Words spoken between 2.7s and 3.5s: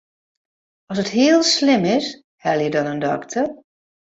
dan in dokter.